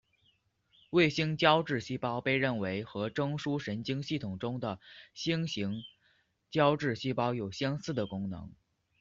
[0.89, 4.79] 卫星胶质细胞被认为和中枢神经系统中的
[5.13, 5.83] 星型
[6.49, 8.51] 胶质细胞有相似的功能。